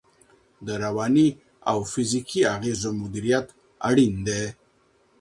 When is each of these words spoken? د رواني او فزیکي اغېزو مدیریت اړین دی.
د 0.65 0.67
رواني 0.83 1.29
او 1.69 1.77
فزیکي 1.91 2.41
اغېزو 2.55 2.89
مدیریت 3.01 3.47
اړین 3.89 4.13
دی. 4.27 4.43